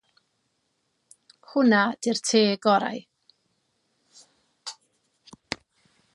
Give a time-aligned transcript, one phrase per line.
[1.49, 3.03] Hwnna 'di'r te gorau.